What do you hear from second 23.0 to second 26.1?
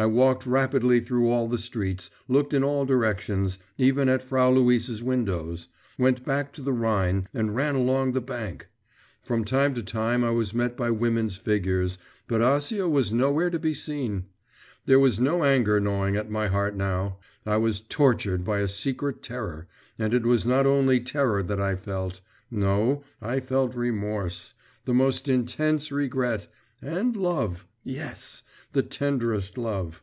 I felt remorse, the most intense